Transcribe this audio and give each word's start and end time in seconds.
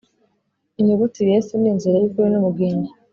inyugutiYesu 0.79 1.53
ni 1.57 1.67
inzira 1.73 1.95
y,ukuri 1.99 2.27
n,ubugingo. 2.31 2.89